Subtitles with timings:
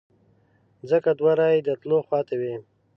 [0.89, 2.55] ځکه دوه رایې د تلو خواته وې.